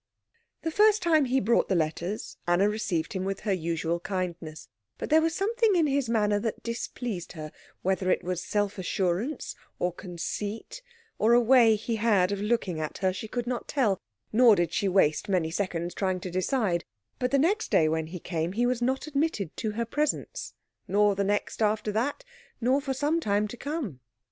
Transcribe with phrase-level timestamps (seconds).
[0.63, 5.11] The first time he brought the letters, Anna received him with her usual kindness; but
[5.11, 7.51] there was something in his manner that displeased her,
[7.83, 10.81] whether it was self assurance, or conceit,
[11.19, 14.01] or a way he had of looking at her, she could not tell,
[14.33, 16.83] nor did she waste many seconds trying to decide;
[17.19, 20.55] but the next day when he came he was not admitted to her presence,
[20.87, 22.23] nor the next after that,
[22.59, 23.99] nor for some time to come.